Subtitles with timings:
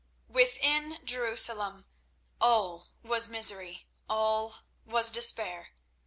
[0.29, 1.85] Within Jerusalem
[2.41, 5.73] all was misery, all was despair.